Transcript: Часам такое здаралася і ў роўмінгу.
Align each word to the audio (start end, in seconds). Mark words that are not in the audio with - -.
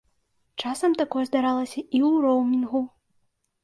Часам 0.63 0.95
такое 1.03 1.23
здаралася 1.29 1.79
і 1.81 1.87
ў 1.87 2.09
роўмінгу. 2.27 2.87